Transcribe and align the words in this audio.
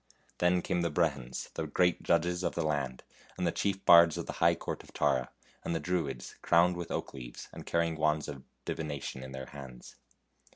Then 0.39 0.63
came 0.63 0.81
the 0.81 0.89
brehons, 0.89 1.53
the 1.53 1.67
great 1.67 2.01
judges 2.01 2.41
of 2.41 2.55
the 2.55 2.65
laud, 2.65 3.03
and 3.37 3.45
the 3.45 3.51
chief 3.51 3.85
bards 3.85 4.17
of 4.17 4.25
the 4.25 4.33
high 4.41 4.55
court 4.55 4.81
of 4.83 4.91
Tara, 4.95 5.29
and 5.63 5.75
the 5.75 5.79
Druids, 5.79 6.37
crowned 6.41 6.75
with 6.75 6.89
oak 6.89 7.13
leaves, 7.13 7.49
and 7.53 7.67
carrying 7.67 7.95
wands 7.95 8.27
of 8.27 8.41
divination 8.65 9.21
in 9.21 9.31
their 9.31 9.45
hands. 9.45 9.97